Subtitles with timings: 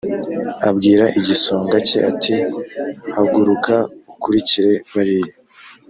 [0.69, 2.35] abwira igisonga cye ati
[3.15, 3.73] “haguruka
[4.13, 5.33] ukurikire bariya”